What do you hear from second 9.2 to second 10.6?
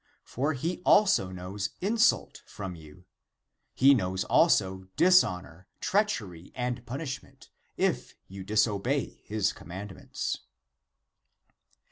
his commandments.